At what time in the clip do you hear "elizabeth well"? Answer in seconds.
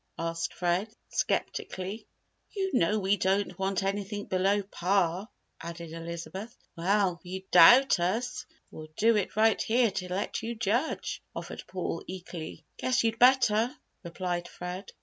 5.93-7.19